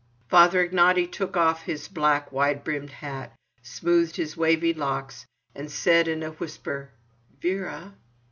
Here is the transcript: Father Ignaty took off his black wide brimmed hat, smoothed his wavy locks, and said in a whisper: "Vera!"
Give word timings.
Father 0.31 0.67
Ignaty 0.67 1.05
took 1.11 1.37
off 1.37 1.61
his 1.61 1.87
black 1.87 2.31
wide 2.31 2.63
brimmed 2.63 2.89
hat, 2.89 3.35
smoothed 3.61 4.15
his 4.15 4.35
wavy 4.35 4.73
locks, 4.73 5.27
and 5.53 5.69
said 5.71 6.07
in 6.07 6.23
a 6.23 6.31
whisper: 6.31 6.89
"Vera!" 7.39 7.93